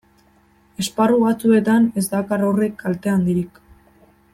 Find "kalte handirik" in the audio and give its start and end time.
2.85-3.65